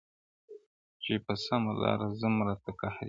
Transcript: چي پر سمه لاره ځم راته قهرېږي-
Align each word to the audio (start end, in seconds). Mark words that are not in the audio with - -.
چي 1.03 1.13
پر 1.25 1.35
سمه 1.45 1.71
لاره 1.81 2.07
ځم 2.19 2.35
راته 2.47 2.71
قهرېږي- 2.79 2.99